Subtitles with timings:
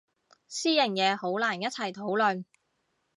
[0.47, 2.45] 私人嘢好難一齊討論